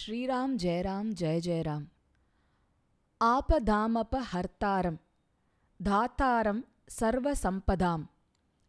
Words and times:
ஸ்ரீராம் 0.00 0.52
ஜெயராம் 0.62 1.08
ஜெய 1.20 1.38
ஜெயராம். 1.46 1.84
ஆபதாமப 3.20 4.20
ஹர்த்தாரம் 4.32 4.96
தாத்தாரம் 5.82 6.66
சர்வ 6.86 7.32
சம்பதாம் 7.42 8.04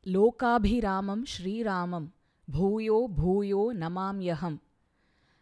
லோகாபிராமம் 0.04 1.22
ஸ்ரீராமம் 1.34 2.08
பூயோ 2.48 3.08
பூயோ 3.22 3.74
நமாம்யகம் 3.74 4.58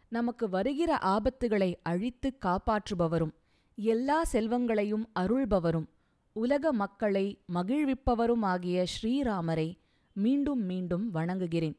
நமக்கு 0.08 0.48
வருகிற 0.48 0.96
ஆபத்துகளை 0.96 1.74
அழித்து 1.82 2.32
காப்பாற்றுபவரும் 2.40 3.34
எல்லா 3.76 4.24
செல்வங்களையும் 4.32 5.04
அருள்பவரும் 5.14 5.88
உலக 6.32 6.72
மக்களை 6.72 7.38
மகிழ்விப்பவருமாகிய 7.54 8.86
ஸ்ரீராமரை 8.94 9.78
மீண்டும் 10.12 10.60
மீண்டும் 10.60 11.10
வணங்குகிறேன். 11.10 11.76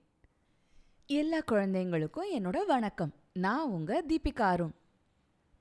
எல்லா 1.06 1.38
குழந்தைங்களுக்கும் 1.52 2.32
என்னோட 2.34 2.66
வணக்கம். 2.66 3.14
நான் 3.36 3.70
உங்க 3.70 4.04
தீபிகா 4.08 4.42
அருண். 4.42 4.74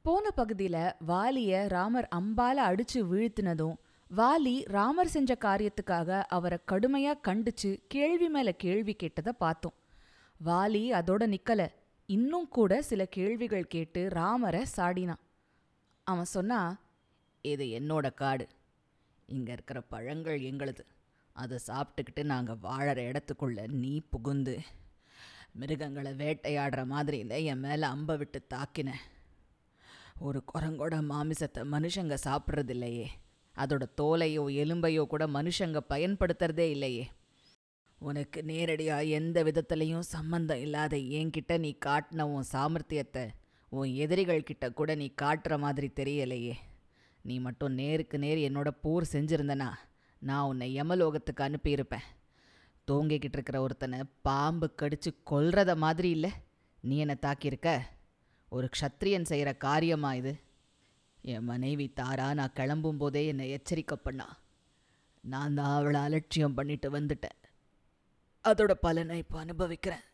போன 0.02 0.30
பகுதியில் 0.30 0.94
வாலியை 1.06 1.66
ராமர் 1.68 2.08
அம்பால 2.14 2.58
அடிச்சு 2.70 3.02
வீழ்த்தினதும் 3.10 3.76
வாலி 4.16 4.54
ராமர் 4.64 5.08
செஞ்ச 5.08 5.36
காரியத்துக்காக 5.40 6.22
அவரை 6.28 6.58
கடுமையா 6.72 7.12
கண்டிச்சு 7.28 7.70
கேள்வி 7.88 8.28
மேல 8.28 8.52
கேள்வி 8.52 8.94
கேட்டதை 8.94 9.32
பார்த்தோம். 9.32 9.72
வாலி 10.44 10.82
அதோட 11.00 11.36
நிக்கல. 11.36 11.68
இன்னும் 12.06 12.48
கூட 12.48 12.82
சில 12.82 13.04
கேள்விகள் 13.04 13.66
கேட்டு 13.66 14.08
ராமரை 14.08 14.64
சாடினான். 14.76 15.22
அவன் 16.06 16.24
சொன்னா 16.24 16.76
இது 17.42 17.64
என்னோட 17.64 18.14
காடு. 18.14 18.48
இங்கே 19.26 19.52
இருக்கிற 19.52 19.80
பழங்கள் 19.80 20.40
எங்களுது. 20.40 20.84
அதை 21.32 21.58
சாப்பிட்டுக்கிட்டு 21.66 22.24
நாங்கள் 22.24 22.60
வாழற 22.62 23.00
இடத்துக்குள்ள 23.10 23.68
நீ 23.68 24.00
புகுந்து 24.10 24.60
மிருகங்களை 25.54 26.12
வேட்டையாடுற 26.12 26.86
மாதிரியில் 26.86 27.36
என் 27.44 27.58
மேலே 27.58 27.86
அம்பை 27.86 28.16
விட்டு 28.16 28.40
தாக்கினேன் 28.54 29.02
ஒரு 30.18 30.42
குரங்கோட 30.52 30.94
மாமிசத்தை 31.10 31.62
மனுஷங்க 31.74 32.16
சாப்பிட்றதில்லையே. 32.24 33.06
அதோட 33.56 33.84
தோலையோ 34.00 34.44
எலும்பையோ 34.62 35.02
கூட 35.06 35.26
மனுஷங்க 35.26 35.80
பயன்படுத்துறதே 35.88 36.66
இல்லையே. 36.70 37.10
உனக்கு 37.98 38.42
நேரடியாக 38.42 39.12
எந்த 39.18 39.38
விதத்துலையும் 39.42 40.10
சம்மந்தம் 40.14 40.60
இல்லாத 40.60 40.96
என்கிட்ட 40.96 41.58
நீ 41.58 41.70
காட்டின 41.86 42.26
உன் 42.34 42.50
சாமர்த்தியத்தை 42.52 43.24
உன் 43.68 43.90
எதிரிகள் 43.94 44.42
கிட்ட 44.42 44.66
கூட 44.70 44.94
நீ 44.94 45.14
காட்டுற 45.22 45.58
மாதிரி 45.58 45.90
தெரியலையே. 45.94 46.54
நீ 47.22 47.38
மட்டும் 47.38 47.72
நேருக்கு 47.72 48.18
நேர் 48.18 48.38
என்னோட 48.38 48.68
போர் 48.82 49.12
செஞ்சுருந்தனா 49.12 49.70
நான் 50.18 50.46
உன்னை 50.46 50.80
யமலோகத்துக்கு 50.80 51.42
அனுப்பியிருப்பேன். 51.48 52.06
தூங்கிக்கிட்டு 52.86 53.38
இருக்கிற 53.38 53.60
ஒருத்தனை 53.62 54.00
பாம்பு 54.22 54.74
கடிச்சு 54.82 55.10
கொல்றத 55.30 55.76
மாதிரி 55.76 56.10
இல்லை. 56.10 56.30
நீ 56.80 56.96
என்னை 56.96 57.16
தாக்கியிருக்க? 57.22 57.80
ஒரு 58.48 58.68
க்ஷத்ரியன் 58.76 59.22
செய்கிற 59.22 59.54
காரியமா 59.54 60.14
இது? 60.14 60.40
என் 61.22 61.44
மனைவி 61.44 61.92
தாரா 61.94 62.34
நான் 62.34 62.52
கிளம்பும் 62.52 62.96
போதே 62.96 63.26
என்னை 63.26 63.50
எச்சரிக்கை 63.50 63.96
பண்ணா. 64.02 64.38
நான் 65.24 65.54
தான் 65.54 65.74
அவளை 65.80 66.00
அலட்சியம் 66.00 66.54
பண்ணிட்டு 66.54 67.00
வந்துட்டேன். 67.00 67.38
அதோட 68.44 68.70
பலனை 68.70 69.18
இப்போ 69.18 69.38
அனுபவிக்கிறேன். 69.38 70.04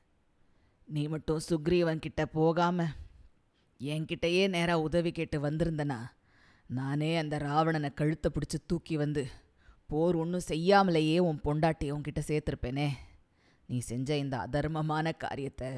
நீ 0.84 1.08
மட்டும் 1.08 1.40
சுக்ரீவன் 1.48 1.98
கிட்ட 1.98 2.26
போகாம 2.26 2.86
என்கிட்டயே 3.80 4.48
நேராக 4.48 4.80
உதவி 4.80 5.12
கேட்டு 5.12 5.50
வந்திருந்தனா 5.50 5.98
நானே 6.66 7.16
அந்த 7.16 7.38
ராவணனை 7.38 7.94
கழுத்தை 7.94 8.30
பிடிச்சி 8.34 8.58
தூக்கி 8.66 8.96
வந்து 8.96 9.30
போர் 9.86 10.16
ஒன்றும் 10.16 10.46
செய்யாமலேயே 10.48 11.18
உன் 11.18 11.40
பொண்டாட்டி 11.44 11.86
உன்கிட்ட 11.90 12.20
சேர்த்துருப்பேனே. 12.26 12.88
நீ 13.66 13.78
செஞ்ச 13.78 14.16
இந்த 14.16 14.36
அதர்மமான 14.36 15.12
காரியத்தை 15.16 15.68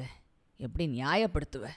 எப்படி 0.57 0.85
நியாயப்படுத்துவ? 0.87 1.67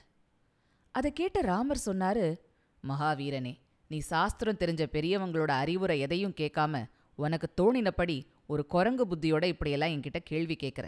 அதை 0.90 1.12
கேட்ட 1.12 1.40
ராமர் 1.40 1.86
சொன்னாரு 1.86 2.40
மகாவீரனே 2.88 3.58
நீ 3.88 3.98
சாஸ்திரம் 3.98 4.56
தெரிஞ்ச 4.56 4.82
பெரியவங்களோட 4.92 5.48
அறிவுரை 5.48 6.00
எதையும் 6.00 6.34
கேட்காம 6.36 6.84
உனக்கு 7.14 7.48
தோணினபடி 7.56 8.26
ஒரு 8.46 8.66
குரங்கு 8.66 9.06
புத்தியோட 9.06 9.44
இப்படியெல்லாம் 9.44 9.90
என்கிட்ட 9.90 10.18
கேள்வி 10.24 10.56
கேட்குற. 10.62 10.86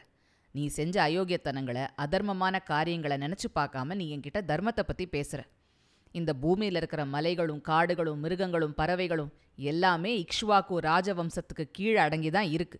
நீ 0.50 0.66
செஞ்ச 0.66 1.02
அயோக்கியத்தனங்களை 1.02 1.88
அதர்மமான 1.96 2.62
காரியங்களை 2.62 3.16
நினச்சி 3.18 3.48
பார்க்காம 3.54 3.94
நீ 3.94 4.16
என்கிட்ட 4.16 4.40
தர்மத்தை 4.50 4.82
பற்றி 4.86 5.06
பேசுகிற 5.06 5.46
இந்த 6.16 6.32
பூமியில் 6.42 6.78
இருக்கிற 6.80 7.02
மலைகளும் 7.04 7.60
காடுகளும் 7.60 8.20
மிருகங்களும் 8.24 8.74
பறவைகளும் 8.74 9.32
எல்லாமே 9.70 10.12
இக்ஷ்வாக்கு 10.22 10.74
ராஜவம்சத்துக்கு 10.90 11.64
கீழே 11.72 11.96
அடங்கி 11.96 12.30
தான் 12.30 12.48
இருக்கு. 12.56 12.78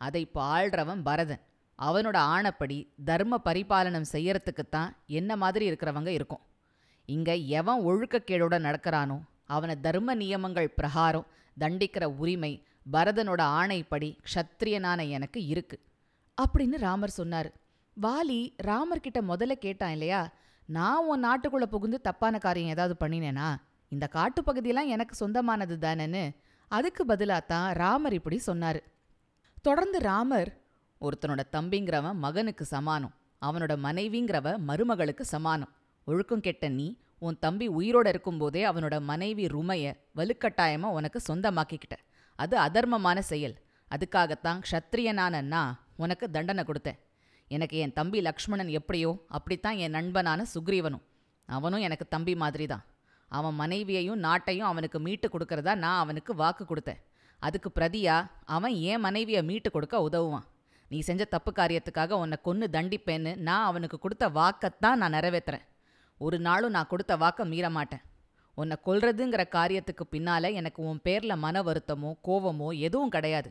அதை 0.00 0.20
இப்போ 0.20 0.40
ஆள்றவன் 0.54 1.02
பரதன். 1.08 1.42
அவனோட 1.78 2.16
ஆணப்படி 2.34 2.78
தர்ம 3.04 3.40
பரிபாலனம் 3.44 4.10
செய்யறதுக்குத்தான் 4.12 4.90
என்ன 5.18 5.36
மாதிரி 5.36 5.64
இருக்கிறவங்க 5.70 6.06
இருக்கும். 6.06 6.42
இங்க 7.08 7.30
எவன் 7.34 7.84
ஒழுக்கக்கேடோட 7.86 8.56
நடக்கிறானோ 8.66 9.18
அவனை 9.46 9.80
தர்ம 9.80 10.14
நியமங்கள் 10.14 10.74
பிரகாரம் 10.78 11.28
தண்டிக்கிற 11.56 12.04
உரிமை 12.04 12.52
பரதனோட 12.92 13.42
ஆணைப்படி 13.60 14.10
க்ஷத்ரியனான 14.26 15.08
எனக்கு 15.08 15.40
இருக்கு. 15.44 15.76
அப்படின்னு 16.42 16.76
ராமர் 16.78 17.18
சொன்னார். 17.20 17.50
வாலி 17.96 18.40
ராமர்கிட்ட 18.62 19.18
முதல்ல 19.28 19.52
கேட்டான் 19.64 19.90
இல்லையா? 19.90 20.20
நான் 20.76 21.04
உன் 21.04 21.24
நாட்டுக்குள்ள 21.24 21.62
புகுந்து 21.62 22.00
தப்பான 22.00 22.38
காரியம் 22.38 22.70
ஏதாவது 22.70 22.94
பண்ணினேனா? 23.00 23.56
இந்த 23.88 24.06
காட்டு 24.06 24.44
பகுதியெல்லாம் 24.44 24.88
எனக்கு 24.88 25.14
சொந்தமானது 25.14 25.76
தானேன்னு? 25.76 26.36
அதுக்கு 26.68 27.06
பதிலாக 27.06 27.40
தான் 27.40 27.72
ராமர் 27.72 28.12
இப்படி 28.12 28.38
சொன்னார். 28.38 28.82
தொடர்ந்து 29.62 29.98
ராமர் 29.98 30.56
ஒருத்தனோட 31.00 31.40
தம்பிங்கிறவன் 31.52 32.14
மகனுக்கு 32.14 32.64
சமானம். 32.64 33.14
அவனோட 33.46 33.72
மனைவிங்கிறவ 33.86 34.56
மருமகளுக்கு 34.68 35.20
சமானம். 35.20 35.72
ஒழுக்கம் 36.04 36.40
கெட்ட 36.40 36.68
நீ 36.68 36.98
உன் 37.18 37.38
தம்பி 37.38 37.68
உயிரோட 37.68 38.06
இருக்கும்போதே 38.06 38.64
அவனோட 38.64 39.00
மனைவி 39.00 39.46
ருமைய 39.46 39.96
வலுக்கட்டாயமா 40.16 40.90
உனக்கு 40.98 41.20
சொந்தமாக்கிக்கிட்ட. 41.28 41.96
அது 42.36 42.58
அதர்மமான 42.58 43.18
செயல். 43.18 43.56
அதுக்காகத்தான் 43.90 44.62
க்ஷத்ரியனான 44.70 45.42
நான் 45.42 45.80
உனக்கு 45.96 46.30
தண்டனை 46.30 46.64
கொடுத்தேன். 46.64 46.98
எனக்கு 47.54 47.76
என் 47.84 47.94
தம்பி 47.98 48.18
லக்ஷ்மணன் 48.28 48.70
எப்படியோ 48.78 49.10
அப்படித்தான் 49.36 49.78
என் 49.84 49.96
நண்பனான 49.98 50.44
சுக்ரீவனும். 50.54 51.04
அவனும் 51.48 51.84
எனக்கு 51.86 52.06
தம்பி 52.14 52.34
மாதிரி 52.42 52.66
தான் 52.72 52.84
அவன் 53.30 53.56
மனைவியையும் 53.60 54.20
நாட்டையும் 54.26 54.68
அவனுக்கு 54.68 54.98
மீட்டு 55.06 55.26
கொடுக்கறதா 55.32 55.72
நான் 55.84 56.00
அவனுக்கு 56.02 56.32
வாக்கு 56.42 56.64
கொடுத்தேன். 56.66 57.00
அதுக்கு 57.42 57.68
பிரதியா 57.78 58.16
அவன் 58.56 58.74
என் 58.90 59.04
மனைவியை 59.06 59.42
மீட்டு 59.50 59.68
கொடுக்க 59.76 59.96
உதவுவான். 60.08 60.46
நீ 60.90 60.98
செஞ்ச 61.08 61.22
தப்பு 61.34 61.50
காரியத்துக்காக 61.58 62.16
உன்னை 62.22 62.36
கொன்று 62.46 62.66
தண்டிப்பேன்னு 62.76 63.32
நான் 63.48 63.66
அவனுக்கு 63.70 63.98
கொடுத்த 64.04 64.24
வாக்கத்தான் 64.38 65.00
நான் 65.02 65.16
நிறைவேற்றுறேன் 65.16 65.66
ஒரு 66.20 66.38
நாளும் 66.46 66.74
நான் 66.76 66.90
கொடுத்த 66.92 67.12
வாக்கை 67.22 67.44
மீற 67.52 67.66
மாட்டேன் 67.76 68.04
உன்னை 68.56 68.76
கொல்றதுங்கிற 68.86 69.42
காரியத்துக்கு 69.56 70.04
பின்னால 70.14 70.50
எனக்கு 70.60 70.80
உன் 70.90 71.04
பேரில் 71.06 71.42
மன 71.44 71.62
வருத்தமோ 71.68 72.10
கோவமோ 72.28 72.68
எதுவும் 72.86 73.14
கிடையாது. 73.16 73.50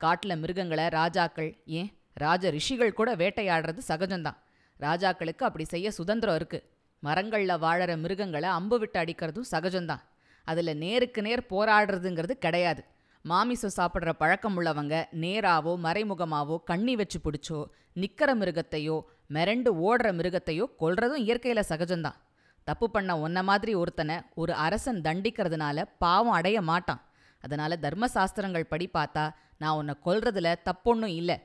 காட்டில் 0.00 0.40
மிருகங்களை 0.42 0.86
ராஜாக்கள் 0.98 1.50
ஏன் 1.80 1.90
ராஜ 2.18 2.50
ரிஷிகள் 2.50 2.98
கூட 2.98 3.16
வேட்டையாடுறது 3.16 3.80
சகஜம்தான். 3.88 4.38
ராஜாக்களுக்கு 4.80 5.44
அப்படி 5.48 5.64
செய்ய 5.64 5.90
சுதந்திரம் 5.90 6.34
இருக்கு. 6.34 6.58
மரங்கள்ல 7.02 7.52
வாழற 7.64 7.96
மிருகங்களை 7.96 8.48
அம்பு 8.48 8.78
விட்டு 8.78 8.98
அடிக்கிறதும் 9.00 9.50
சகஜம்தான். 9.50 10.02
அதுல 10.46 10.72
நேருக்கு 10.74 11.22
நேர் 11.22 11.50
போராடுறதுங்கிறது 11.50 12.30
கிடையாது. 12.30 12.84
மாமிசம் 13.24 13.76
சாப்பிட்ற 13.76 14.10
பழக்கம் 14.12 14.56
உள்ளவங்க 14.58 14.94
நேராவோ 15.20 15.72
மறைமுகமாவோ 15.86 16.56
கண்ணி 16.64 16.96
வச்சு 16.96 17.18
பிடிச்சோ 17.24 17.58
நிற்கிற 17.92 18.30
மிருகத்தையோ 18.34 18.96
மிரண்டு 19.34 19.70
ஓடுற 19.86 20.08
மிருகத்தையோ 20.18 20.64
கொல்றதும் 20.80 21.24
இயற்கையில 21.26 21.62
சகஜம்தான். 21.68 22.18
தப்பு 22.64 22.86
பண்ண 22.90 23.12
உன்ன 23.18 23.42
மாதிரி 23.42 23.74
ஒருத்தனை 23.74 24.16
ஒரு 24.34 24.52
அரசன் 24.52 25.00
தண்டிக்கிறதுனால 25.00 25.84
பாவம் 25.98 26.36
அடைய 26.38 26.58
மாட்டான். 26.62 27.02
அதனால 27.44 27.78
தர்மசாஸ்திரங்கள் 27.82 28.70
படி 28.72 28.86
பார்த்தா 28.94 29.24
நான் 29.58 29.76
உன்னை 29.76 29.94
கொல்றதுல 30.04 30.48
தப்பொன்னும் 30.64 31.14
இல்லை. 31.20 31.36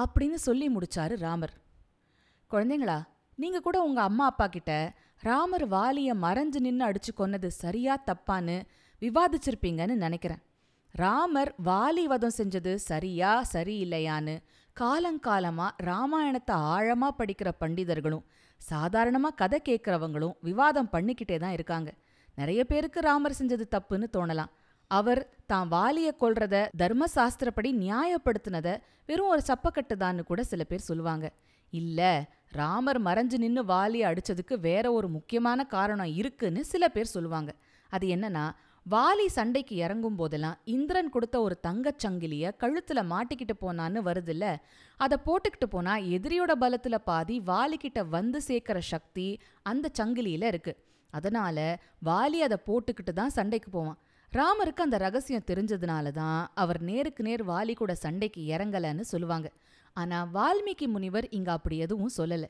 அப்படின்னு 0.00 0.38
சொல்லி 0.46 0.66
முடிச்சாரு 0.74 1.14
ராமர். 1.16 1.54
குழந்தைங்களா 2.50 2.98
நீங்க 3.34 3.58
கூட 3.60 3.76
உங்க 3.82 4.00
அம்மா 4.02 4.24
அப்பா 4.26 4.46
கிட்ட 4.46 4.72
ராமர் 5.22 5.64
வாலிய 5.68 6.10
மறைஞ்சு 6.24 6.60
நின்னு 6.66 6.84
அடிச்சு 6.88 7.12
கொன்னது 7.16 7.48
சரியா 7.62 7.94
தப்பான்னு 8.06 8.56
விவாதிச்சிருப்பீங்கன்னு 9.02 9.94
நினைக்கிறேன். 10.04 10.42
ராமர் 10.94 11.52
வாலி 11.64 12.04
வதம் 12.04 12.36
செஞ்சது 12.36 12.74
சரியா 12.74 13.32
சரியில்லையான்னு 13.52 14.36
காலங்காலமா 14.76 15.66
ராமாயணத்தை 15.88 16.54
ஆழமா 16.74 17.08
படிக்கிற 17.18 17.48
பண்டிதர்களும் 17.60 18.24
சாதாரணமா 18.60 19.30
கதை 19.34 19.58
கேட்கறவங்களும் 19.68 20.36
விவாதம் 20.40 20.92
பண்ணிக்கிட்டே 20.92 21.36
தான் 21.38 21.52
இருக்காங்க. 21.52 21.90
நிறைய 22.34 22.60
பேருக்கு 22.64 23.00
ராமர் 23.00 23.38
செஞ்சது 23.38 23.64
தப்புன்னு 23.74 24.06
தோணலாம். 24.16 24.52
அவர் 24.90 25.20
தான் 25.46 25.68
வாலிய 25.68 26.08
கொள்றத 26.20 26.56
தர்மசாஸ்திரப்படி 26.82 27.70
நியாயப்படுத்தினத 27.84 28.68
வெறும் 29.06 29.28
ஒரு 29.28 29.42
சப்பக்கட்டுதான்னு 29.46 30.22
கூட 30.22 30.42
சில 30.42 30.64
பேர் 30.64 30.88
சொல்லுவாங்க. 30.90 31.26
இல்ல 31.72 32.00
ராமர் 32.50 33.00
மறைஞ்சு 33.02 33.36
நின்னு 33.38 33.64
வாலிய 33.64 34.04
அடிச்சதுக்கு 34.10 34.54
வேற 34.60 34.92
ஒரு 34.92 35.08
முக்கியமான 35.08 35.66
காரணம் 35.66 36.14
இருக்குன்னு 36.14 36.64
சில 36.64 36.88
பேர் 36.88 37.14
சொல்லுவாங்க. 37.16 37.50
அது 37.90 38.06
என்னன்னா 38.08 38.44
வாலி 38.86 39.26
சண்டைக்கு 39.26 39.76
இறங்கும் 39.76 40.16
போதெல்லாம் 40.16 40.58
இந்திரன் 40.64 41.10
கொடுத்த 41.10 41.36
ஒரு 41.40 41.56
தங்கச் 41.66 42.02
சங்கிலிய 42.04 42.52
கழுத்துல 42.60 43.00
மாட்டிக்கிட்டு 43.12 43.54
போனான்னு 43.60 44.00
வருதுல்ல 44.08 44.56
அதை 45.00 45.18
போட்டுக்கிட்டு 45.26 45.68
போனா 45.70 45.96
எதிரியோட 45.96 46.52
பலத்துல 46.60 46.98
பாதி 47.04 47.40
வாலிக்கிட்ட 47.40 48.08
வந்து 48.08 48.40
சேர்க்கிற 48.40 48.80
சக்தி 48.80 49.28
அந்த 49.62 49.90
சங்கிலியில 49.98 50.46
இருக்கு. 50.46 50.74
அதனால 51.10 51.58
வாலி 52.04 52.38
அதை 52.46 52.58
போட்டுக்கிட்டு 52.66 53.12
தான் 53.12 53.36
சண்டைக்கு 53.38 53.70
போவான். 53.70 53.98
ராமருக்கு 54.32 54.80
அந்த 54.80 54.98
ரகசியம் 54.98 55.44
தெரிஞ்சதுனால 55.46 56.10
தான் 56.10 56.50
அவர் 56.54 56.82
நேருக்கு 56.82 57.22
நேர் 57.22 57.46
வாலி 57.46 57.74
கூட 57.74 57.94
சண்டைக்கு 57.94 58.42
இறங்கலன்னு 58.42 59.00
சொல்லுவாங்க. 59.00 59.50
ஆனா 59.92 60.28
வால்மீகி 60.34 60.86
முனிவர் 60.86 61.28
இங்க 61.28 61.52
அப்படி 61.52 61.78
எதுவும் 61.78 62.10
சொல்லல. 62.16 62.44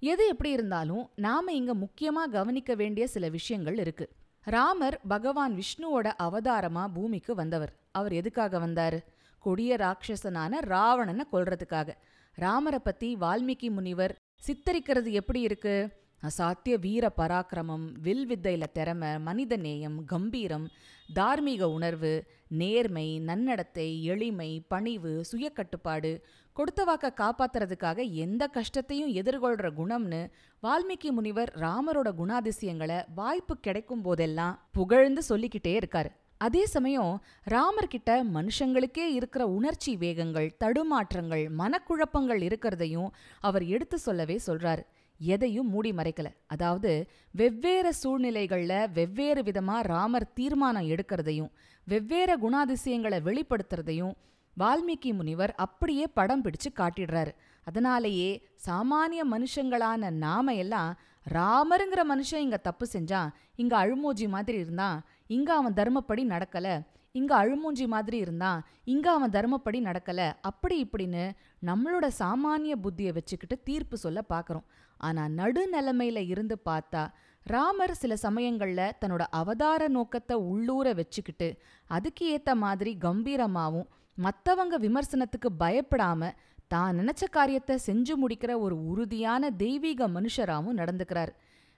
எது 0.00 0.28
எப்படி 0.28 0.50
இருந்தாலும் 0.50 1.10
நாம 1.16 1.52
இங்க 1.52 1.74
முக்கியமா 1.74 2.30
கவனிக்க 2.30 2.74
வேண்டிய 2.74 3.06
சில 3.06 3.28
விஷயங்கள் 3.28 3.78
இருக்கு. 3.78 4.08
ராமர் 4.40 5.00
பகவான் 5.08 5.54
விஷ்ணுவோட 5.54 6.12
அவதாரமா 6.22 6.92
பூமிக்கு 6.92 7.34
வந்தவர். 7.34 7.72
அவர் 7.92 8.12
எதுக்காக 8.12 8.58
வந்தாரு? 8.58 9.04
கொடிய 9.38 9.76
ராட்சசனான 9.76 10.60
ராவணனை 10.60 11.24
கொல்றதுக்காக. 11.32 11.88
ராமரை 12.34 12.78
பத்தி 12.78 13.16
வால்மீகி 13.16 13.70
முனிவர் 13.70 14.16
சித்தரிக்கிறது 14.46 15.10
எப்படி 15.10 15.40
இருக்கு? 15.40 15.88
அசாத்திய 16.22 16.74
வீர 16.78 17.04
பராக்கிரமம் 17.16 17.86
வில் 18.02 18.26
வித்தையில 18.26 18.64
திறமை 18.72 19.18
மனித 19.18 19.56
நேயம் 19.56 19.96
கம்பீரம் 20.04 20.66
தார்மீக 21.14 21.68
உணர்வு 21.68 22.12
நேர்மை 22.60 23.06
நன்னடத்தை 23.20 23.86
எளிமை 24.02 24.48
பணிவு 24.68 25.24
சுயக்கட்டுப்பாடு 25.32 26.12
கொடுத்த 26.52 26.84
வாக்க 26.84 27.10
காப்பாத்துறதுக்காக 27.22 28.08
எந்த 28.24 28.46
கஷ்டத்தையும் 28.46 29.12
எதிர்கொள்ற 29.14 29.72
குணம்னு 29.80 30.22
வால்மீகி 30.62 31.10
முனிவர் 31.10 31.52
ராமரோட 31.56 32.10
குணாதிசயங்களை 32.20 33.00
வாய்ப்பு 33.14 33.56
கிடைக்கும் 33.56 34.02
போதெல்லாம் 34.02 34.56
புகழ்ந்து 34.72 35.22
சொல்லிக்கிட்டே 35.28 35.74
இருக்காரு. 35.80 36.12
அதே 36.38 36.66
சமயம் 36.66 37.12
ராமர்கிட்ட 37.50 38.10
மனுஷங்களுக்கே 38.36 39.04
இருக்கிற 39.18 39.42
உணர்ச்சி 39.58 39.92
வேகங்கள் 39.96 40.56
தடுமாற்றங்கள் 40.64 41.44
மனக்குழப்பங்கள் 41.58 42.40
இருக்கிறதையும் 42.48 43.12
அவர் 43.40 43.64
எடுத்து 43.64 43.98
சொல்லவே 43.98 44.40
சொல்றாரு. 44.46 44.82
எதையும் 45.26 45.68
மூடி 45.68 45.90
மறைக்கல. 45.92 46.28
அதாவது 46.46 46.92
வெவ்வேறு 47.30 47.92
சூழ்நிலைகள்ல 48.02 48.74
வெவ்வேறு 48.92 49.42
விதமா 49.42 49.76
ராமர் 49.82 50.32
தீர்மானம் 50.32 50.88
எடுக்கிறதையும் 50.88 51.50
வெவ்வேறு 51.86 52.34
குணாதிசயங்களை 52.44 53.18
வெளிப்படுத்துறதையும் 53.28 54.14
வால்மீகி 54.56 55.10
முனிவர் 55.12 55.52
அப்படியே 55.56 56.06
படம் 56.06 56.42
பிடிச்சு 56.44 56.70
காட்டிடுறாரு. 56.74 57.32
அதனாலேயே 57.66 58.30
சாமானிய 58.66 59.22
மனுஷங்களான 59.30 60.10
நாம 60.24 60.54
எல்லாம் 60.54 60.90
ராமருங்கிற 61.26 62.02
மனுஷன் 62.08 62.44
இங்க 62.46 62.56
தப்பு 62.56 62.86
செஞ்சான் 62.92 63.28
இங்க 63.56 63.74
அழுமூஜி 63.76 64.26
மாதிரி 64.28 64.58
இருந்தான் 64.58 64.98
இங்க 65.26 65.50
அவன் 65.54 65.78
தர்மப்படி 65.80 66.22
நடக்கல 66.34 66.68
இங்க 67.14 67.36
அழுமூஞ்சி 67.36 67.86
மாதிரி 67.86 68.18
இருந்தான் 68.18 68.60
இங்க 68.84 69.10
அவன் 69.12 69.30
தர்மப்படி 69.30 69.78
நடக்கல 69.80 70.20
அப்படி 70.40 70.84
இப்படின்னு 70.84 71.24
நம்மளோட 71.62 72.08
சாமானிய 72.18 72.74
புத்தியை 72.76 73.12
வச்சுக்கிட்டு 73.12 73.62
தீர்ப்பு 73.62 73.96
சொல்ல 73.96 74.20
பார்க்குறோம் 74.28 74.66
ஆனா 75.00 75.28
நடுநிலைமையில் 75.28 76.28
இருந்து 76.28 76.58
பார்த்தா 76.68 77.02
ராமர் 77.46 77.94
சில 77.94 78.14
சமயங்கள்ல 78.22 78.90
தன்னோட 79.00 79.22
அவதார 79.30 79.88
நோக்கத்தை 79.88 80.36
உள்ளூர 80.36 80.92
வச்சுக்கிட்டு 80.92 81.48
அதுக்கு 81.90 82.38
ஏத்த 82.38 82.54
மாதிரி 82.54 82.98
கம்பீரமாவும் 83.00 83.88
மத்தவங்க 84.18 84.76
விமர்சனத்துக்கு 84.78 85.48
பயப்படாம 85.60 86.30
தான் 86.68 86.98
நினைச்ச 86.98 87.24
காரியத்தை 87.30 87.78
செஞ்சு 87.86 88.14
முடிக்கிற 88.16 88.60
ஒரு 88.60 88.86
உறுதியான 88.86 89.50
தெய்வீக 89.50 90.08
மனுஷராவும் 90.08 90.78
நடந்துக்கிறார். 90.78 91.32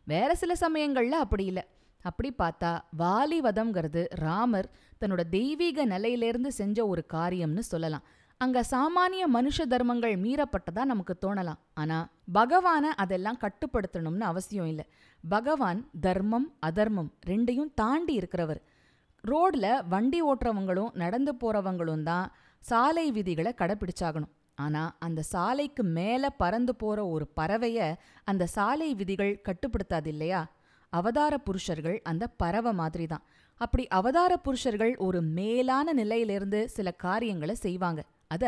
வேற 0.07 0.35
சில 0.35 0.55
சமயங்கள்ல 0.61 1.11
அப்படி 1.11 1.45
இல்ல. 1.45 1.61
அப்படி 2.09 2.31
பார்த்தா 2.39 2.71
வாலி 2.99 3.39
வதம்ங்கிறது 3.41 4.03
ராமர் 4.25 4.69
தன்னோட 5.01 5.23
தெய்வீக 5.29 5.87
நிலையிலேருந்து 5.87 6.51
செஞ்ச 6.61 6.79
ஒரு 6.87 7.03
காரியம்னு 7.13 7.63
சொல்லலாம். 7.73 8.05
அங்க 8.41 8.59
சாமானிய 8.71 9.25
மனுஷ 9.33 9.67
தர்மங்கள் 9.73 10.15
மீறப்பட்டதா 10.17 10.83
நமக்கு 10.85 11.15
தோணலாம். 11.25 11.61
ஆனா 11.75 11.99
பகவான 12.35 12.85
அதெல்லாம் 13.03 13.41
கட்டுப்படுத்தணும்னு 13.45 14.25
அவசியம் 14.31 14.67
இல்லை. 14.67 14.87
பகவான் 15.25 15.81
தர்மம் 16.01 16.49
அதர்மம் 16.61 17.11
ரெண்டையும் 17.27 17.71
தாண்டி 17.75 18.15
இருக்கிறவர். 18.19 18.61
ரோட்ல 19.25 19.67
வண்டி 19.89 20.19
ஓட்டுறவங்களும் 20.23 20.95
நடந்து 20.95 21.35
போறவங்களும் 21.35 22.03
தான் 22.03 22.27
சாலை 22.65 23.07
விதிகளை 23.11 23.53
கடைபிடிச்சாகணும் 23.61 24.33
ஆனா 24.55 24.83
அந்த 24.99 25.21
சாலைக்கு 25.23 25.83
மேல 25.97 26.25
பறந்து 26.43 26.73
போற 26.75 26.99
ஒரு 27.09 27.25
பறவைய 27.41 27.79
அந்த 28.25 28.45
சாலை 28.47 28.89
விதிகள் 28.95 29.33
கட்டுப்படுத்தாது 29.49 30.07
இல்லையா? 30.07 30.43
அவதார 30.99 31.35
புருஷர்கள் 31.47 31.99
அந்த 32.11 32.25
பறவை 32.43 32.73
மாதிரி 32.81 33.07
தான் 33.13 33.25
அப்படி 33.61 33.85
அவதார 33.99 34.33
புருஷர்கள் 34.47 34.93
ஒரு 35.07 35.19
மேலான 35.37 35.93
நிலையிலிருந்து 35.93 36.61
சில 36.77 36.89
காரியங்களை 37.05 37.55
செய்வாங்க. 37.65 38.01
அத 38.35 38.45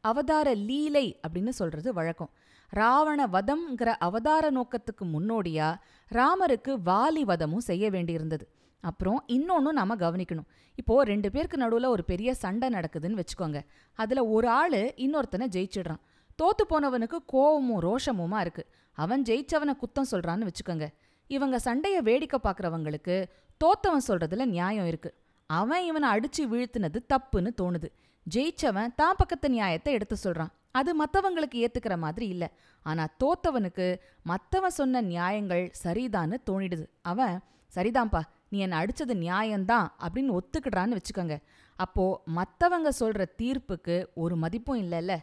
அவதார 0.00 0.48
லீலை 0.68 1.06
அப்படின்னு 1.26 1.52
சொல்றது 1.60 1.90
வழக்கம். 1.98 2.30
ராவண 2.72 3.20
வதம்ங்கிற 3.26 3.90
அவதார 4.06 4.44
நோக்கத்துக்கு 4.50 5.04
முன்னோடியா 5.14 5.68
ராமருக்கு 6.10 6.72
வாலி 6.88 7.22
வதமும் 7.30 7.66
செய்ய 7.68 7.84
வேண்டியிருந்தது. 7.90 8.44
அப்புறம் 8.84 9.20
இன்னொன்னு 9.36 9.72
நாம 9.78 9.96
கவனிக்கணும். 10.04 10.48
இப்போ 10.80 10.94
ரெண்டு 11.04 11.28
பேருக்கு 11.30 11.56
நடுவுல 11.62 11.88
ஒரு 11.94 12.04
பெரிய 12.10 12.30
சண்டை 12.34 12.68
நடக்குதுன்னு 12.76 13.20
வச்சுக்கோங்க. 13.20 13.60
அதுல 13.98 14.20
ஒரு 14.36 14.48
ஆளு 14.60 14.82
இன்னொருத்தனை 14.96 15.46
ஜெயிச்சிடுறான். 15.56 16.02
தோத்து 16.38 16.64
போனவனுக்கு 16.70 17.18
கோவமும் 17.32 17.82
ரோஷமுமா 17.86 18.38
இருக்கு. 18.40 18.64
அவன் 18.98 19.22
ஜெயிச்சவனை 19.22 19.74
குத்தம் 19.82 20.10
சொல்றான்னு 20.10 20.48
வச்சுக்கோங்க. 20.50 20.86
இவங்க 21.34 21.56
சண்டைய 21.64 21.96
வேடிக்கை 22.08 22.38
பார்க்குறவங்களுக்கு 22.44 23.16
தோத்தவன் 23.60 24.06
சொல்றதுல 24.08 24.44
நியாயம் 24.44 24.86
இருக்கு. 24.86 25.10
அவன் 25.50 25.84
இவனை 25.84 26.06
அடிச்சு 26.14 26.42
வீழ்த்தினது 26.52 26.98
தப்புன்னு 27.12 27.50
தோணுது. 27.60 27.88
ஜெயிச்சவன் 28.26 28.94
தான் 28.94 29.18
பக்கத்து 29.20 29.46
நியாயத்தை 29.50 29.92
எடுத்து 29.92 30.16
சொல்றான். 30.24 30.52
அது 30.78 30.90
மத்தவங்களுக்கு 31.02 31.56
ஏத்துக்கிற 31.64 31.94
மாதிரி 31.98 32.26
இல்ல. 32.28 32.44
ஆனா 32.86 33.04
தோத்தவனுக்கு 33.22 33.86
மத்தவன் 34.28 34.76
சொன்ன 34.80 35.00
நியாயங்கள் 35.00 35.64
சரிதான்னு 35.84 36.36
தோணிடுது. 36.50 36.86
அவன் 37.02 37.36
சரிதான்ப்பா 37.72 38.22
நீ 38.48 38.58
என்னை 38.58 38.78
அடிச்சது 38.82 39.14
நியாயம்தான் 39.26 39.88
அப்படின்னு 40.04 40.36
ஒத்துக்கிடுறான்னு 40.38 40.98
வச்சுக்கோங்க. 40.98 41.36
அப்போ 41.78 42.04
மத்தவங்க 42.38 42.88
சொல்ற 43.00 43.24
தீர்ப்புக்கு 43.42 43.96
ஒரு 44.14 44.36
மதிப்பும் 44.36 44.80
இல்லைல்ல. 44.84 45.14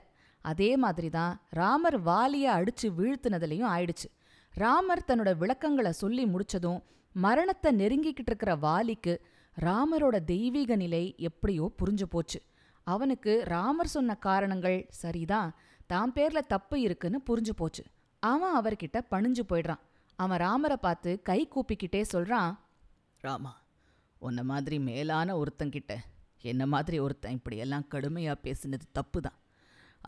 அதே 0.46 0.70
மாதிரி 0.84 1.10
தான் 1.10 1.34
ராமர் 1.60 2.00
வாலிய 2.02 2.48
அடிச்சு 2.58 2.88
வீழ்த்தினதுலையும் 3.00 3.72
ஆயிடுச்சு. 3.74 4.08
ராமர் 4.62 5.08
தன்னோட 5.08 5.32
விளக்கங்களை 5.42 5.92
சொல்லி 6.02 6.24
முடிச்சதும் 6.34 6.80
மரணத்தை 7.16 7.70
நெருங்கிக்கிட்டு 7.80 8.32
இருக்கிற 8.32 8.52
வாலிக்கு 8.66 9.14
ராமரோட 9.58 10.16
தெய்வீக 10.32 10.72
நிலை 10.82 11.02
எப்படியோ 11.30 11.66
புரிஞ்சு 11.80 12.06
போச்சு. 12.14 12.40
அவனுக்கு 12.88 13.34
ராமர் 13.54 13.94
சொன்ன 13.96 14.16
காரணங்கள் 14.28 14.78
சரிதான் 15.02 15.50
தான் 15.92 16.14
பேர்ல 16.16 16.40
தப்பு 16.54 16.76
இருக்குன்னு 16.86 17.20
புரிஞ்சு 17.30 17.54
போச்சு. 17.62 17.84
அவன் 18.24 18.56
அவர்கிட்ட 18.60 18.98
பணிஞ்சு 19.14 19.44
போயிடுறான். 19.52 19.84
அவன் 20.20 20.42
ராமரை 20.46 20.78
பார்த்து 20.86 21.12
கை 21.30 21.40
கூப்பிக்கிட்டே 21.54 22.02
சொல்றான் 22.14 22.52
ராமா 23.24 23.54
உன்ன 24.22 24.44
மாதிரி 24.52 24.78
மேலான 24.90 25.36
ஒருத்தங்கிட்ட 25.42 25.94
என்ன 26.52 26.64
மாதிரி 26.74 26.98
ஒருத்தன் 27.06 27.38
இப்படியெல்லாம் 27.38 27.88
கடுமையாக 27.94 28.44
பேசினது 28.46 28.86
தப்பு 28.92 29.20
தான் 29.22 29.38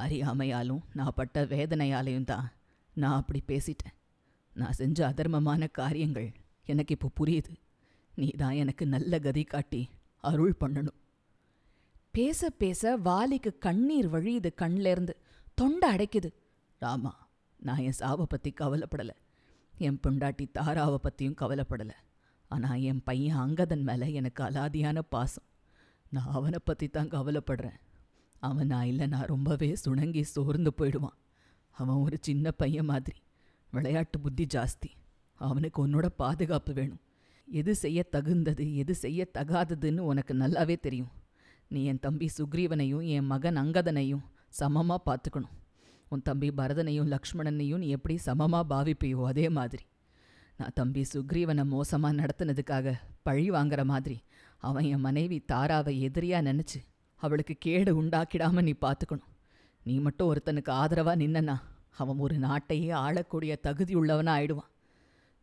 அறியாமையாலும் 0.04 0.84
நான் 0.98 1.18
பட்ட 1.20 1.44
வேதனையாலையும் 1.54 2.30
தான் 2.34 2.48
நான் 2.96 3.18
அப்படி 3.22 3.40
பேசிட்டேன். 3.52 3.96
நான் 4.60 4.78
செஞ்ச 4.80 5.00
அதர்மமான 5.10 5.72
காரியங்கள் 5.80 6.30
எனக்கு 6.72 6.96
இப்போ 6.98 7.10
புரியுது. 7.20 7.52
நீ 8.14 8.28
தான் 8.42 8.60
எனக்கு 8.62 8.84
நல்ல 8.88 9.14
கதி 9.26 9.44
காட்டி 9.44 9.82
அருள் 10.30 10.56
பண்ணணும். 10.62 10.98
பேச 12.16 12.50
பேச 12.62 12.92
வாலிக்கு 13.08 13.52
கண்ணீர் 13.66 14.10
வழியுது 14.14 14.50
கண்ல 14.62 14.92
இருந்து 14.94 15.14
தொண்டை 15.54 15.88
அடைக்குது. 15.96 16.30
ராமா 16.82 17.14
நான் 17.60 17.84
என் 17.88 18.00
சாவை 18.02 18.26
பற்றி 18.30 18.52
கவலைப்படலை. 18.62 19.16
என் 19.74 20.00
பொண்டாட்டி 20.04 20.46
தாராவை 20.58 21.00
பற்றியும் 21.02 21.40
கவலைப்படலை. 21.42 21.98
ஆனால் 22.52 22.84
என் 22.90 23.04
பையன் 23.04 23.42
அங்கதன் 23.44 23.86
மேலே 23.90 24.08
எனக்கு 24.20 24.42
அலாதியான 24.44 25.00
பாசம். 25.14 25.48
நான் 26.12 26.34
அவனை 26.38 26.60
பற்றி 26.64 26.88
தான் 26.90 27.14
கவலைப்படுறேன். 27.16 27.80
அவன் 28.44 28.70
நான் 28.74 28.90
இல்லை 28.92 29.06
நான் 29.08 29.32
ரொம்பவே 29.34 29.70
சுணங்கி 29.84 30.24
சோர்ந்து 30.34 30.72
போயிடுவான். 30.78 31.18
அவன் 31.78 32.02
ஒரு 32.06 32.18
சின்ன 32.22 32.52
பையன் 32.52 32.90
மாதிரி. 32.92 33.18
விளையாட்டு 33.76 34.18
புத்தி 34.20 34.46
ஜாஸ்தி. 34.56 34.90
அவனுக்கு 35.42 35.80
உன்னோட 35.86 36.08
பாதுகாப்பு 36.22 36.72
வேணும். 36.80 37.02
எது 37.48 37.72
செய்ய 37.76 38.00
தகுந்தது 38.16 38.66
எது 38.82 38.94
செய்ய 39.04 39.28
தகாததுன்னு 39.38 40.02
உனக்கு 40.12 40.34
நல்லாவே 40.34 40.76
தெரியும். 40.86 41.12
நீ 41.68 41.80
என் 41.92 42.04
தம்பி 42.06 42.28
சுக்ரீவனையும் 42.38 43.06
என் 43.16 43.30
மகன் 43.32 43.60
அங்கதனையும் 43.64 44.26
சமமாக 44.60 45.00
பார்த்துக்கணும். 45.08 45.56
உன் 46.12 46.26
தம்பி 46.28 46.50
பரதனையும் 46.60 47.10
லக்ஷ்மணனையும் 47.14 47.82
நீ 47.84 47.88
எப்படி 47.98 48.16
சமமாக 48.28 48.70
பாவிப்பியோ 48.72 49.24
அதே 49.32 49.48
மாதிரி. 49.58 49.84
நான் 50.60 50.76
தம்பி 50.80 51.02
சுக்ரீவனை 51.14 51.64
மோசமாக 51.74 52.18
நடத்தினதுக்காக 52.22 52.94
பழி 53.28 53.46
வாங்குற 53.52 53.82
மாதிரி 53.92 54.18
அவன் 54.68 54.88
என் 54.94 55.06
மனைவி 55.08 55.38
தாராவை 55.52 55.94
எதிரியாக 56.08 56.48
நினச்சி 56.50 56.80
அவளுக்கு 57.22 57.54
கேடு 57.66 57.92
உண்டாக்கிடாம 58.02 58.62
நீ 58.68 58.74
பார்த்துக்கணும். 58.86 59.30
நீ 59.84 59.94
மட்டும் 60.06 60.30
ஒருத்தனுக்கு 60.32 60.72
ஆதரவாக 60.82 61.22
நின்னனா 61.22 61.56
அவன் 61.90 62.18
ஒரு 62.18 62.36
நாட்டையே 62.36 62.92
ஆளக்கூடிய 62.94 63.56
தகுதி 63.56 63.96
ஆயிடுவான் 63.96 64.74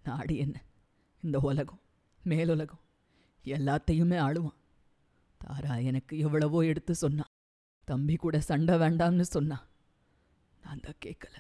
நாடு 0.05 0.37
என்ன? 0.37 0.63
இந்த 1.23 1.39
உலகம் 1.39 1.81
மேலுலகம் 2.25 2.85
எல்லாத்தையுமே 3.45 4.19
ஆளுவான். 4.19 4.59
தாரா 5.39 5.77
எனக்கு 5.77 6.19
எவ்வளவோ 6.19 6.65
எடுத்து 6.65 6.95
சொன்னா 6.95 7.25
தம்பி 7.85 8.17
கூட 8.17 8.41
சண்டை 8.41 8.75
வேண்டாம்னு 8.75 9.21
சொன்னா 9.21 9.59
நான் 10.63 10.81
தான் 10.81 11.03
கேட்கல 11.05 11.35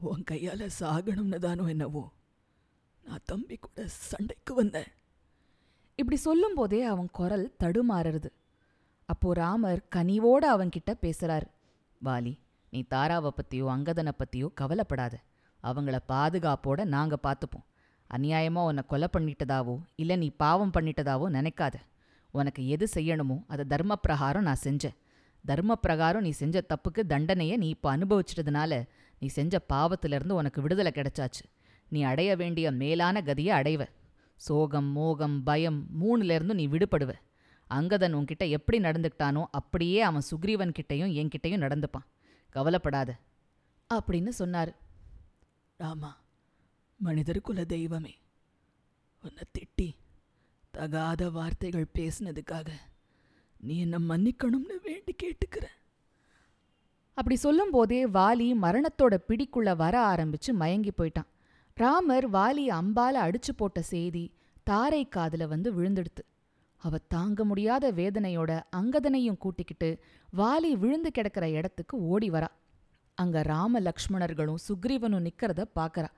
உன் 0.00 0.24
கையால 0.30 0.68
சாகணும்னு 0.80 1.38
தானோ 1.38 1.64
என்னவோ 1.64 2.12
நான் 3.04 3.24
தம்பி 3.24 3.56
கூட 3.56 3.84
சண்டைக்கு 3.86 4.54
வந்தேன். 4.54 4.90
இப்படி 5.94 6.16
சொல்லும்போதே 6.16 6.82
அவன் 6.82 7.08
குரல் 7.12 7.54
தடுமாறுறது. 7.58 8.30
அப்போ 9.04 9.34
ராமர் 9.34 9.82
கனிவோட 9.94 10.44
அவன்கிட்ட 10.54 10.92
பேசுறாரு. 11.02 11.48
வாலி 12.04 12.38
நீ 12.72 12.80
தாராவை 12.94 13.30
பத்தியோ 13.38 13.66
அங்கதனை 13.74 14.12
பத்தியோ 14.18 14.48
கவலைப்படாத. 14.60 15.14
அவங்கள 15.64 15.96
பாதுகாப்போட 16.12 16.84
நாங்க 16.84 17.14
பார்த்துப்போம் 17.26 17.66
அநியாயமா 18.10 18.60
உன்னை 18.68 18.82
கொலை 18.86 19.08
பண்ணிட்டதாவோ 19.16 19.74
இல்ல 19.94 20.12
நீ 20.16 20.28
பாவம் 20.36 20.74
பண்ணிட்டதாவோ 20.76 21.26
நினைக்காத. 21.36 21.74
உனக்கு 22.34 22.62
எது 22.68 22.86
செய்யணுமோ 22.94 23.36
அதை 23.46 23.64
தர்ம 23.64 23.96
பிரகாரம் 23.96 24.42
நான் 24.42 24.62
செஞ்சேன். 24.64 24.96
தர்ம 25.44 25.76
பிரகாரம் 25.76 26.22
நீ 26.22 26.30
செஞ்ச 26.30 26.62
தப்புக்கு 26.72 27.02
தண்டனையை 27.06 27.56
நீ 27.56 27.68
இப்போ 27.68 27.88
அனுபவிச்சிட்டதுனால 27.96 28.72
நீ 29.18 29.26
செஞ்ச 29.26 29.54
பாவத்திலிருந்து 29.72 30.38
உனக்கு 30.40 30.60
விடுதலை 30.62 30.92
கிடைச்சாச்சு. 30.94 31.44
நீ 31.88 32.02
அடைய 32.02 32.30
வேண்டிய 32.36 32.66
மேலான 32.70 33.20
கதியை 33.20 33.52
அடைவ. 33.60 33.82
சோகம் 34.40 34.90
மோகம் 34.98 35.42
பயம் 35.42 35.80
மூணுலேருந்து 36.00 36.54
நீ 36.60 36.66
விடுபடுவ. 36.68 37.12
அங்கதன் 37.70 38.14
உன்கிட்ட 38.18 38.44
எப்படி 38.48 38.78
நடந்துக்கிட்டானோ 38.80 39.42
அப்படியே 39.50 40.00
அவன் 40.02 40.24
சுக்ரீவன் 40.30 40.76
கிட்டையும் 40.78 41.12
என்கிட்டையும் 41.20 41.62
நடந்துப்பான். 41.64 42.06
கவலைப்படாத. 42.50 43.14
அப்படின்னு 43.94 44.30
சொன்னாரு. 44.38 44.74
ராமா 45.76 46.20
மனிதர் 46.96 47.40
குல 47.40 47.64
தெய்வமே. 47.64 48.14
உன்னை 49.22 49.42
திட்டி 49.52 49.88
தகாத 50.70 51.30
வார்த்தைகள் 51.30 51.86
பேசினதுக்காக 51.94 52.68
நீ 53.60 53.78
என்ன 53.78 53.98
மன்னிக்கணும்னு 53.98 54.76
வேண்டி 54.82 55.14
கேட்டுக்கிற. 55.22 55.64
அப்படி 57.08 57.36
சொல்லும்போதே 57.36 58.06
வாலி 58.06 58.54
மரணத்தோட 58.62 59.18
பிடிக்குள்ள 59.28 59.76
வர 59.76 60.14
ஆரம்பிச்சு 60.14 60.52
மயங்கி 60.52 60.90
போயிட்டான். 60.90 61.28
ராமர் 61.74 62.30
வாலி 62.30 62.64
அம்பால 62.70 63.18
அடிச்சு 63.26 63.52
போட்ட 63.56 63.82
செய்தி 63.82 64.34
தாரை 64.62 65.08
காதுல 65.16 65.48
வந்து 65.48 65.74
விழுந்துடுத்து. 65.74 66.24
அவ 66.82 66.98
தாங்க 67.14 67.44
முடியாத 67.44 67.92
வேதனையோட 67.92 68.52
அங்கதனையும் 68.76 69.38
கூட்டிக்கிட்டு 69.38 69.88
வாலி 70.36 70.70
விழுந்து 70.72 71.10
கிடக்கிற 71.10 71.44
இடத்துக்கு 71.50 71.94
ஓடி 72.12 72.30
வரா. 72.30 72.50
அங்க 73.18 73.42
ராம 73.42 73.80
லக்ஷ்மணர்களும் 73.80 74.60
சுக்ரீவனும் 74.68 75.26
நிக்கிறத 75.26 75.64
பாக்கறா. 75.78 76.10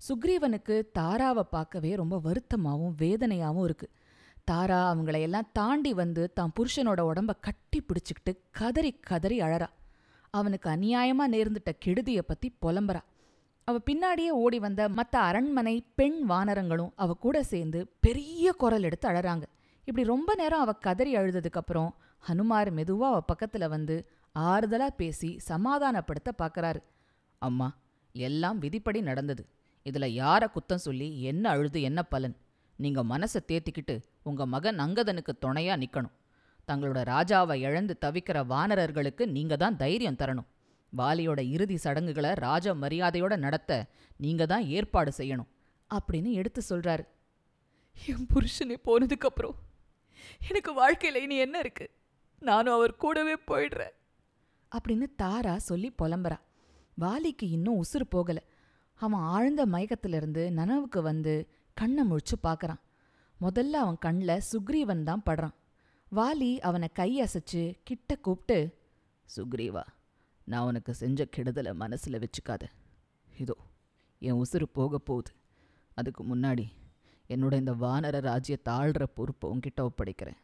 சுக்ரீவனுக்கு 0.00 0.76
தாராவை 0.98 1.44
பார்க்கவே 1.50 1.90
ரொம்ப 1.94 2.20
வருத்தமாவும் 2.24 2.94
வேதனையாவும் 2.98 3.64
இருக்கு. 3.64 3.88
தாரா 4.44 4.80
அவங்களையெல்லாம் 4.92 5.50
தாண்டி 5.52 5.92
வந்து 5.94 6.32
தான் 6.32 6.52
புருஷனோட 6.56 7.00
உடம்ப 7.10 7.32
கட்டி 7.40 7.80
பிடிச்சிக்கிட்டு 7.80 8.32
கதறி 8.50 8.92
கதறி 9.10 9.38
அழறா. 9.40 9.68
அவனுக்கு 10.34 10.68
அநியாயமா 10.70 11.24
நேர்ந்துட்ட 11.34 11.70
கெடுதிய 11.84 12.20
பத்தி 12.22 12.48
புலம்புறா. 12.62 13.00
அவ 13.68 13.78
பின்னாடியே 13.90 14.30
ஓடி 14.42 14.58
வந்த 14.58 14.82
மத்த 14.88 15.16
அரண்மனை 15.28 15.74
பெண் 15.94 16.18
வானரங்களும் 16.28 16.92
அவ 16.96 17.14
கூட 17.14 17.42
சேர்ந்து 17.42 17.80
பெரிய 18.00 18.52
குரல் 18.52 18.82
எடுத்து 18.82 19.08
அழறாங்க. 19.08 19.44
இப்படி 19.84 20.06
ரொம்ப 20.06 20.34
நேரம் 20.34 20.60
அவ 20.60 20.72
கதறி 20.72 21.16
அழுததுக்கப்புறம் 21.16 21.90
ஹனுமார் 22.28 22.70
மெதுவா 22.78 23.08
அவ 23.10 23.24
பக்கத்துல 23.32 23.68
வந்து 23.68 24.08
ஆறுதலா 24.34 24.86
பேசி 24.86 25.40
சமாதானப்படுத்த 25.48 26.30
பார்க்கறாரு 26.38 26.80
அம்மா 27.38 27.68
எல்லாம் 28.12 28.58
விதிப்படி 28.58 29.00
நடந்தது. 29.00 29.46
இதுல 29.84 30.06
யார 30.06 30.42
குத்தம் 30.46 30.84
சொல்லி 30.86 31.22
என்ன 31.22 31.50
அழுது 31.50 31.82
என்ன 31.82 32.02
பலன்? 32.02 32.36
நீங்க 32.76 33.04
மனசை 33.04 33.40
தேத்திக்கிட்டு 33.48 34.00
உங்க 34.22 34.46
மகன் 34.46 34.80
அங்கதனுக்கு 34.80 35.32
துணையா 35.46 35.74
நிக்கணும். 35.82 36.14
தங்களோட 36.68 37.00
ராஜாவை 37.12 37.54
இழந்து 37.54 37.96
தவிக்கிற 38.00 38.46
வானரர்களுக்கு 38.46 39.26
நீங்க 39.26 39.56
தான் 39.56 39.76
தைரியம் 39.76 40.16
தரணும். 40.16 40.48
வாலியோட 40.96 41.40
இறுதி 41.48 41.76
சடங்குகளை 41.76 42.32
ராஜ 42.34 42.74
மரியாதையோட 42.74 43.36
நடத்த 43.36 43.86
நீங்க 44.16 44.46
தான் 44.46 44.64
ஏற்பாடு 44.64 45.12
செய்யணும். 45.16 45.50
அப்படின்னு 45.90 46.30
எடுத்து 46.32 46.62
சொல்றாரு. 46.68 47.04
என் 48.06 48.26
புருஷனே 48.34 48.76
போனதுக்கு 48.84 49.28
அப்புறம் 49.30 49.56
எனக்கு 50.48 50.70
வாழ்க்கையில 50.82 51.14
இனி 51.14 51.36
என்ன 51.36 51.58
இருக்கு? 51.58 51.90
நானும் 52.38 52.74
அவர் 52.74 52.96
கூடவே 52.96 53.34
போயிடுறேன். 53.46 53.94
அப்படின்னு 54.78 55.06
தாரா 55.16 55.56
சொல்லி 55.58 55.94
புலம்புறா. 56.02 56.38
வாலிக்கு 56.94 57.48
இன்னும் 57.50 57.82
உசுறு 57.82 58.06
போகல. 58.08 58.42
அவன் 58.94 59.20
ஆழ்ந்த 59.20 59.66
மயக்கத்திலிருந்து 59.66 60.50
நனவுக்கு 60.50 61.02
வந்து 61.02 61.48
கண்ணை 61.74 62.10
முழிச்சு 62.10 62.36
பார்க்குறான் 62.42 62.80
முதல்ல 63.40 63.70
அவன் 63.70 63.98
கண்ணில் 63.98 64.40
சுக்ரீவன் 64.52 65.02
தான் 65.02 65.22
படுறான். 65.26 65.54
வாலி 66.12 66.58
அவனை 66.58 66.88
கை 66.92 67.20
அசைச்சு 67.20 67.74
கிட்ட 67.84 68.16
கூப்பிட்டு 68.16 68.78
சுக்ரீவா 69.36 69.82
நான் 70.44 70.66
உனக்கு 70.66 70.94
செஞ்ச 70.94 71.26
கெடுதலை 71.36 71.74
மனசில் 71.74 72.18
வச்சுக்காத. 72.18 72.62
இதோ 73.38 73.56
என் 74.18 74.34
உசுறு 74.34 74.62
போக 74.72 74.98
போகுது. 74.98 75.32
அதுக்கு 75.94 76.24
முன்னாடி 76.24 76.64
என்னோட 77.32 77.54
இந்த 77.62 77.72
வானர 77.82 78.16
ராஜ்யத்தை 78.20 78.70
ஆள்ற 78.74 79.02
பொறுப்பை 79.14 79.46
உன்கிட்ட 79.52 79.80
ஒப்படைக்கிறேன். 79.88 80.38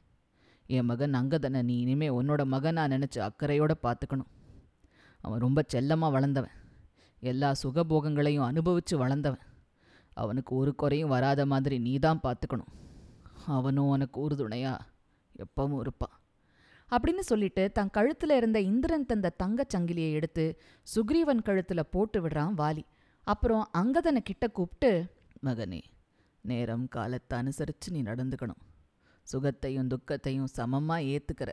என் 0.67 0.89
மகன் 0.91 1.15
அங்கதனை 1.15 1.61
நீ 1.63 1.75
இனிமே 1.81 2.09
உன்னோட 2.09 2.43
மகனாக 2.45 2.93
நினச்சி 2.95 3.19
அக்கறையோட 3.27 3.73
பார்த்துக்கணும் 3.83 4.31
அவன் 5.25 5.45
ரொம்ப 5.45 5.61
செல்லமாக 5.67 6.15
வளர்ந்தவன். 6.17 6.55
எல்லா 7.23 7.51
சுகபோகங்களையும் 7.63 8.49
அனுபவித்து 8.49 8.95
வளர்ந்தவன். 8.99 9.45
அவனுக்கு 10.17 10.53
ஒரு 10.57 10.73
குறையும் 10.75 11.13
வராத 11.15 11.41
மாதிரி 11.47 11.77
நீ 11.79 11.93
தான் 11.99 12.23
பார்த்துக்கணும் 12.23 12.73
அவனும் 13.57 13.91
உனக்கு 13.95 14.19
உறுதுணையா 14.27 14.75
எப்பவும் 15.45 15.81
இருப்பான். 15.81 16.15
அப்படின்னு 16.91 17.23
சொல்லிட்டு 17.31 17.63
தன் 17.73 17.95
கழுத்துல 17.97 18.37
இருந்த 18.41 18.59
இந்திரன் 18.61 19.07
தந்த 19.07 19.35
தங்கச் 19.43 19.73
சங்கிலியை 19.75 20.13
எடுத்து 20.13 20.45
சுக்ரீவன் 20.87 21.47
கழுத்துல 21.49 21.81
போட்டு 21.95 22.21
விடுறான் 22.23 22.55
வாலி. 22.63 22.85
அப்புறம் 23.27 23.65
அங்கதனை 23.79 24.23
கிட்ட 24.23 24.47
கூப்பிட்டு 24.49 24.91
மகனே 25.45 25.81
நேரம் 26.51 26.85
காலத்தை 26.97 27.35
அனுசரித்து 27.43 27.93
நீ 27.95 28.01
நடந்துக்கணும். 28.11 28.63
சுகத்தையும் 29.27 29.91
துக்கத்தையும் 29.93 30.51
சமமாக 30.59 31.09
ஏற்றுக்கிற 31.15 31.53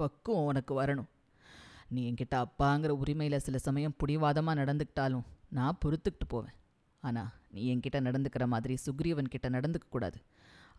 பக்குவம் 0.00 0.48
உனக்கு 0.50 0.74
வரணும். 0.80 1.10
நீ 1.94 2.00
என்கிட்ட 2.10 2.36
அப்பாங்கிற 2.44 2.92
உரிமையில் 3.02 3.44
சில 3.46 3.58
சமயம் 3.66 3.96
புடிவாதமாக 4.00 4.60
நடந்துக்கிட்டாலும் 4.60 5.26
நான் 5.58 5.80
பொறுத்துக்கிட்டு 5.82 6.26
போவேன். 6.34 6.56
ஆனால் 7.02 7.30
நீ 7.54 7.62
என்கிட்ட 7.72 7.98
நடந்துக்கிற 8.06 8.46
மாதிரி 8.54 8.74
சுக்ரீவன் 8.86 9.32
கிட்ட 9.34 9.48
நடந்துக்க 9.56 9.86
கூடாது. 9.90 10.18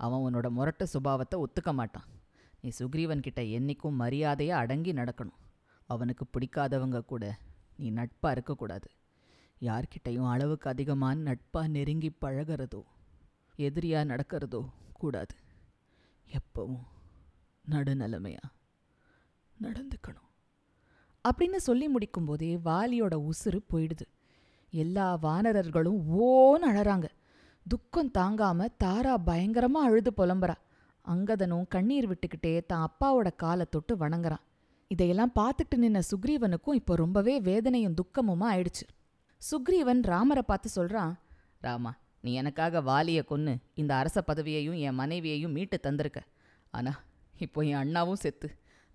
அவன் 0.06 0.24
உன்னோட 0.28 0.48
முரட்ட 0.58 0.84
சுபாவத்தை 0.94 1.38
ஒத்துக்க 1.46 1.72
மாட்டான். 1.80 2.08
நீ 2.62 2.70
சுக்ரீவன் 2.80 3.26
கிட்ட 3.28 3.42
என்னைக்கும் 3.58 4.00
மரியாதையாக 4.04 4.64
அடங்கி 4.64 4.94
நடக்கணும். 5.02 5.40
அவனுக்கு 5.90 6.26
பிடிக்காதவங்க 6.34 7.00
கூட 7.12 7.24
நீ 7.80 7.88
நட்பாக 8.00 8.36
இருக்கக்கூடாது 8.36 8.88
யார்கிட்டையும் 9.62 10.30
அளவுக்கு 10.30 10.70
அதிகமான 10.70 11.20
நட்பாக 11.20 11.68
நெருங்கி 11.68 12.12
பழகிறதோ 12.22 12.82
எதிரியாக 13.56 14.16
நடக்கிறதோ 14.16 14.62
கூடாது. 14.94 15.36
எப்பவும் 16.28 16.80
நடுநிலைமையா 17.72 18.46
நடந்துக்கணும். 19.62 20.30
அப்படின்னு 21.26 21.56
சொல்லி 21.56 21.88
முடிக்கும்போதே 21.94 22.52
வாலியோட 22.66 23.30
உசுறு 23.30 23.60
போயிடுது. 23.72 24.06
எல்லா 24.72 25.08
வானரர்களும் 25.22 26.00
ஓன்னு 26.22 26.68
அழறாங்க. 26.72 27.08
துக்கம் 27.68 28.12
தாங்காம 28.18 28.68
தாரா 28.78 29.18
பயங்கரமா 29.26 29.82
அழுது 29.88 30.12
புலம்புறா. 30.18 30.56
அங்கதனும் 31.06 31.68
கண்ணீர் 31.68 32.10
விட்டுக்கிட்டே 32.10 32.54
தான் 32.66 32.88
அப்பாவோட 32.88 33.30
காலை 33.36 33.66
தொட்டு 33.70 33.96
வணங்குறான். 33.96 34.44
இதையெல்லாம் 34.88 35.32
பார்த்துட்டு 35.40 35.76
நின்ன 35.76 36.02
சுக்ரீவனுக்கும் 36.12 36.74
இப்போ 36.74 36.96
ரொம்பவே 36.96 37.40
வேதனையும் 37.40 37.94
துக்கமுமா 37.94 38.48
ஆயிடுச்சு. 38.54 38.88
சுக்ரீவன் 39.50 40.02
ராமரை 40.12 40.44
பார்த்து 40.48 40.70
சொல்றான் 40.76 41.14
ராமா 41.66 41.92
நீ 42.24 42.32
எனக்காக 42.34 42.82
வாலியை 42.82 43.22
கொன்னு 43.30 43.54
இந்த 43.82 43.96
அரச 43.96 44.18
பதவியையும் 44.28 44.80
என் 44.88 44.98
மனைவியையும் 45.00 45.56
மீட்டு 45.58 45.78
தந்திருக்க. 45.84 46.20
ஆனா 46.72 46.92
இப்போ 47.46 47.60
என் 47.70 47.80
அண்ணாவும் 47.84 48.20
செத்து. 48.24 48.48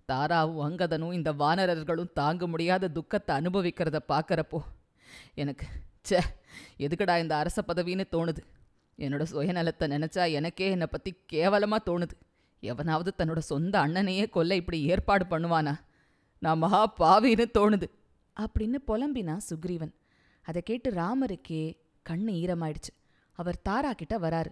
தாராவும் 0.09 0.61
அங்கதனும் 0.67 1.13
இந்த 1.13 1.31
வானரர்களும் 1.33 2.13
தாங்க 2.13 2.47
முடியாத 2.47 2.87
துக்கத்தை 2.87 3.33
அனுபவிக்கிறத 3.39 3.99
பார்க்கறப்போ 4.13 4.59
எனக்கு 5.33 5.65
ச்சே 6.07 6.19
எதுக்குடா 6.85 7.15
இந்த 7.23 7.33
அரச 7.35 7.57
பதவின்னு 7.67 8.05
தோணுது? 8.15 8.41
என்னோட 8.99 9.23
சுயநலத்தை 9.33 9.85
நினச்சா 9.95 10.23
எனக்கே 10.31 10.69
என்னை 10.69 10.87
பற்றி 10.87 11.11
கேவலமாக 11.25 11.81
தோணுது. 11.89 12.15
எவனாவது 12.63 13.09
தன்னோட 13.17 13.41
சொந்த 13.51 13.75
அண்ணனையே 13.85 14.25
கொல்ல 14.29 14.55
இப்படி 14.55 14.79
ஏற்பாடு 14.93 15.25
பண்ணுவானா? 15.25 15.73
நான் 16.41 16.57
மகா 16.57 16.81
பாவின்னு 16.99 17.45
தோணுது. 17.59 17.87
அப்படின்னு 18.37 18.77
புலம்பினா 18.87 19.35
சுக்ரீவன். 19.49 19.93
அதை 20.47 20.61
கேட்டு 20.61 20.91
ராமருக்கே 20.91 21.77
கண்ணு 22.09 22.33
ஈரமாயிடுச்சு. 22.41 22.93
அவர் 23.31 23.61
தாரா 23.61 23.93
கிட்ட 23.93 24.17
வராரு. 24.17 24.51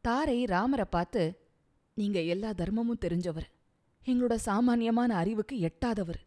தாரை 0.00 0.44
ராமரை 0.44 0.84
பார்த்து 0.90 1.38
நீங்க 1.94 2.20
எல்லா 2.20 2.50
தர்மமும் 2.50 3.02
தெரிஞ்சவர். 3.04 3.48
எங்களோட 4.06 4.34
சாமானியமான 4.34 5.14
அறிவுக்கு 5.14 5.56
எட்டாதவர். 5.56 6.20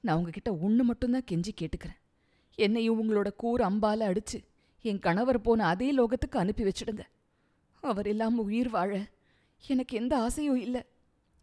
நான் 0.00 0.16
உங்ககிட்ட 0.16 0.54
ஒன்று 0.54 0.84
மட்டும்தான் 0.84 1.24
கெஞ்சி 1.30 1.50
கேட்டுக்கிறேன். 1.60 1.98
என்னையும் 2.54 2.98
உங்களோட 3.02 3.30
கூர் 3.36 3.60
அம்பால 3.60 4.02
அடிச்சு 4.10 4.44
என் 4.82 4.98
கணவர் 4.98 5.40
போன 5.40 5.66
அதே 5.66 5.96
லோகத்துக்கு 5.98 6.38
அனுப்பி 6.38 6.64
வச்சிடுங்க. 6.64 7.00
அவர் 7.80 8.06
இல்லாம 8.06 8.42
உயிர் 8.42 8.68
வாழ 8.68 9.06
எனக்கு 9.66 9.96
எந்த 9.96 10.18
ஆசையும் 10.18 10.56
இல்லை 10.56 10.82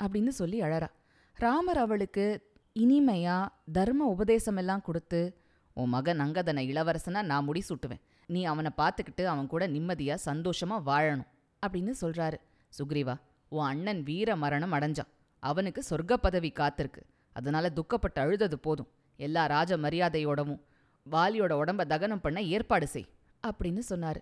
அப்படின்னு 0.03 0.27
சொல்லி 0.27 0.61
அழறா. 0.61 0.88
ராமர் 1.33 1.77
அவளுக்கு 1.77 2.51
இனிமையா 2.79 3.47
தர்ம 3.71 4.15
உபதேசமெல்லாம் 4.17 4.81
கொடுத்து 4.81 5.38
உன் 5.79 5.89
மகன் 5.89 6.21
அங்கதனை 6.21 6.63
இளவரசனா 6.71 7.21
நான் 7.24 7.43
முடி 7.43 7.62
சுட்டுவேன். 7.69 8.01
நீ 8.27 8.41
அவனை 8.43 8.71
பார்த்துக்கிட்டு 8.77 9.24
அவன் 9.24 9.48
கூட 9.48 9.63
நிம்மதியா 9.67 10.15
சந்தோஷமா 10.25 10.77
வாழணும் 10.86 11.27
அப்படின்னு 11.63 11.93
சொல்றாரு. 12.01 12.38
சுக்ரீவா 12.77 13.15
உன் 13.51 13.65
அண்ணன் 13.65 14.01
வீர 14.03 14.36
மரணம் 14.36 14.74
அடைஞ்சான். 14.74 15.12
அவனுக்கு 15.43 15.81
சொர்க்க 15.89 16.13
பதவி 16.13 16.51
காத்திருக்கு. 16.55 17.01
அதனால 17.36 17.71
துக்கப்பட்டு 17.75 18.19
அழுதது 18.19 18.59
போதும். 18.59 18.89
எல்லா 19.19 19.45
ராஜ 19.45 19.77
மரியாதையோடவும் 19.77 20.62
வாலியோட 21.05 21.53
உடம்ப 21.62 21.86
தகனம் 21.86 22.21
பண்ண 22.21 22.39
ஏற்பாடு 22.55 22.88
செய் 22.88 23.07
அப்படின்னு 23.48 23.81
சொன்னாரு. 23.89 24.21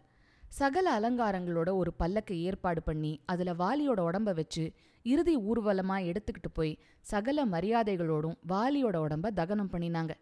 சகல 0.59 0.85
அலங்காரங்களோட 0.99 1.69
ஒரு 1.73 1.91
பல்லக்கு 1.93 2.35
ஏற்பாடு 2.41 2.81
பண்ணி 2.83 3.11
அதுல 3.25 3.53
வாலியோட 3.53 4.01
உடம்ப 4.09 4.33
வச்சு 4.33 4.63
இறுதி 5.05 5.33
ஊர்வலமா 5.49 5.97
எடுத்துக்கிட்டு 6.09 6.49
போய் 6.53 6.71
சகல 7.01 7.45
மரியாதைகளோடும் 7.45 8.37
வாலியோட 8.49 8.97
உடம்ப 9.05 9.27
தகனம் 9.39 9.71
பண்ணினாங்க. 9.71 10.13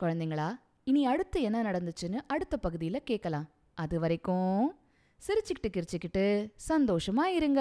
குழந்தைங்களா 0.00 0.48
இனி 0.84 1.06
அடுத்து 1.06 1.42
என்ன 1.42 1.62
நடந்துச்சுன்னு 1.62 2.18
அடுத்த 2.26 2.56
பகுதியில் 2.56 3.02
கேட்கலாம். 3.02 3.48
அது 3.74 4.00
வரைக்கும் 4.00 4.76
சிரிச்சுக்கிட்டு 5.22 5.68
கிரிச்சுக்கிட்டு 5.68 6.52
சந்தோஷமா 6.68 7.24
இருங்க. 7.24 7.60